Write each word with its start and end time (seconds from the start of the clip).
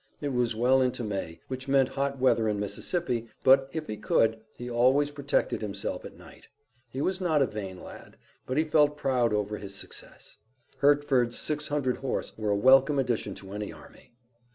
It 0.19 0.33
was 0.33 0.55
well 0.55 0.81
into 0.81 1.03
May, 1.03 1.41
which 1.47 1.67
meant 1.67 1.89
hot 1.89 2.17
weather 2.17 2.49
in 2.49 2.59
Mississippi, 2.59 3.27
but, 3.43 3.69
if 3.71 3.85
he 3.85 3.97
could, 3.97 4.39
he 4.57 4.67
always 4.67 5.11
protected 5.11 5.61
himself 5.61 6.03
at 6.05 6.17
night. 6.17 6.47
He 6.89 7.01
was 7.01 7.21
not 7.21 7.43
a 7.43 7.45
vain 7.45 7.79
lad, 7.79 8.17
but 8.47 8.57
he 8.57 8.63
felt 8.63 8.97
proud 8.97 9.31
over 9.31 9.59
his 9.59 9.75
success. 9.75 10.37
Hertford's 10.79 11.37
six 11.37 11.67
hundred 11.67 11.97
horse 11.97 12.35
were 12.35 12.49
a 12.49 12.55
welcome 12.55 12.97
addition 12.97 13.35
to 13.35 13.53
any 13.53 13.71
army. 13.71 14.11